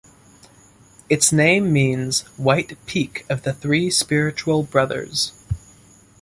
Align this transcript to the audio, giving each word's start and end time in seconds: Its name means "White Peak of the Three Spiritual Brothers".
Its 1.11 1.31
name 1.31 1.71
means 1.71 2.21
"White 2.35 2.75
Peak 2.87 3.23
of 3.29 3.43
the 3.43 3.53
Three 3.53 3.91
Spiritual 3.91 4.63
Brothers". 4.63 5.31